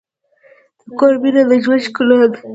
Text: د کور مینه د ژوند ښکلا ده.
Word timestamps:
د 0.85 0.87
کور 0.99 1.13
مینه 1.21 1.41
د 1.49 1.51
ژوند 1.63 1.83
ښکلا 1.85 2.17
ده. 2.31 2.39